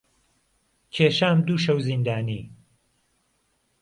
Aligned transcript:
کێشام 0.93 1.37
دوو 1.47 1.57
شەو 1.65 1.77
زیندانی 1.87 2.43